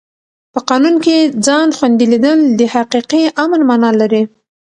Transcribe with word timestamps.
په 0.53 0.59
قانون 0.69 0.95
کې 1.05 1.17
ځان 1.45 1.67
خوندي 1.77 2.05
لیدل 2.13 2.39
د 2.59 2.61
حقیقي 2.73 3.23
امن 3.43 3.61
مانا 3.69 3.91
لري. 4.01 4.23